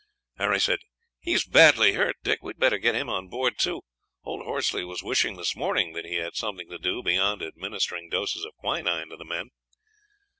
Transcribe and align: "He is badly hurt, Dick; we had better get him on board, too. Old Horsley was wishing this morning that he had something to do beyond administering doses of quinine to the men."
"He 1.19 1.33
is 1.33 1.45
badly 1.45 1.93
hurt, 1.93 2.15
Dick; 2.23 2.41
we 2.41 2.49
had 2.49 2.57
better 2.57 2.79
get 2.79 2.95
him 2.95 3.07
on 3.07 3.27
board, 3.27 3.59
too. 3.59 3.83
Old 4.23 4.43
Horsley 4.43 4.83
was 4.83 5.03
wishing 5.03 5.37
this 5.37 5.55
morning 5.55 5.93
that 5.93 6.05
he 6.05 6.15
had 6.15 6.35
something 6.35 6.67
to 6.71 6.79
do 6.79 7.03
beyond 7.03 7.43
administering 7.43 8.09
doses 8.09 8.43
of 8.43 8.55
quinine 8.55 9.09
to 9.09 9.15
the 9.17 9.25
men." 9.25 9.51